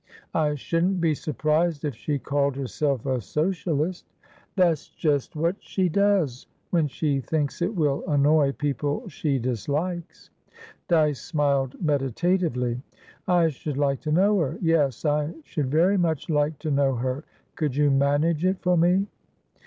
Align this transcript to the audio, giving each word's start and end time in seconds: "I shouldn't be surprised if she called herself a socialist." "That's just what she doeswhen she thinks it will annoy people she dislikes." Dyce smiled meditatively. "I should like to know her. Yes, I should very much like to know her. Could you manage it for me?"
"I 0.33 0.55
shouldn't 0.55 0.99
be 0.99 1.13
surprised 1.13 1.85
if 1.85 1.93
she 1.93 2.17
called 2.17 2.55
herself 2.55 3.05
a 3.05 3.21
socialist." 3.21 4.03
"That's 4.55 4.89
just 4.89 5.35
what 5.35 5.57
she 5.59 5.91
doeswhen 5.91 6.89
she 6.89 7.19
thinks 7.21 7.61
it 7.61 7.75
will 7.75 8.03
annoy 8.07 8.53
people 8.53 9.07
she 9.09 9.37
dislikes." 9.37 10.31
Dyce 10.87 11.21
smiled 11.21 11.75
meditatively. 11.83 12.81
"I 13.27 13.49
should 13.49 13.77
like 13.77 13.99
to 14.01 14.11
know 14.11 14.39
her. 14.39 14.57
Yes, 14.59 15.05
I 15.05 15.35
should 15.43 15.69
very 15.69 15.97
much 15.99 16.31
like 16.31 16.57
to 16.65 16.71
know 16.71 16.95
her. 16.95 17.23
Could 17.55 17.75
you 17.75 17.91
manage 17.91 18.43
it 18.43 18.59
for 18.63 18.75
me?" 18.75 19.05